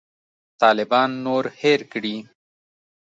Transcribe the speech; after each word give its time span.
طالبان 0.61 1.09
نور 1.25 1.43
هېر 1.61 1.79
کړي. 1.91 2.15